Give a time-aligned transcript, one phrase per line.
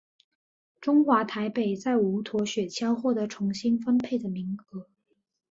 [0.79, 4.87] 中华台北在无舵雪橇获得重新分配的名额。